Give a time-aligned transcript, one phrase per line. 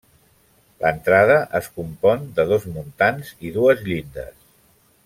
[0.85, 4.35] L'entrada es compon de dos muntants i dues llindes.